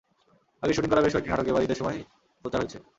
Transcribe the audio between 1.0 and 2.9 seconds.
বেশ কয়েকটি নাটক এবার ঈদের সময় প্রচার হয়েছে।